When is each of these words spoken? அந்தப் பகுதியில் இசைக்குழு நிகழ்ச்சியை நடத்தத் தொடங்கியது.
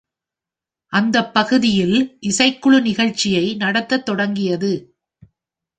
அந்தப் 0.93 1.33
பகுதியில் 1.33 1.97
இசைக்குழு 2.21 2.81
நிகழ்ச்சியை 2.81 3.55
நடத்தத் 3.55 4.05
தொடங்கியது. 4.05 4.73